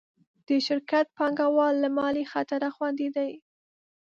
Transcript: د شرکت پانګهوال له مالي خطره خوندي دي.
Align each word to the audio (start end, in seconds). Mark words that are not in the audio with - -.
د 0.47 0.49
شرکت 0.67 1.05
پانګهوال 1.17 1.75
له 1.83 1.89
مالي 1.97 2.25
خطره 2.31 2.69
خوندي 2.75 3.09
دي. 3.15 3.31